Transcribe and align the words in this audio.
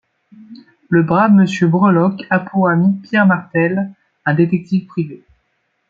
Le 0.89 1.03
brave 1.03 1.33
Monsieur 1.33 1.67
Breloque 1.67 2.25
a 2.31 2.39
pour 2.39 2.69
ami 2.69 2.91
Pierre 3.03 3.27
Martel, 3.27 3.91
un 4.25 4.33
détective 4.33 4.87
privé. 4.87 5.21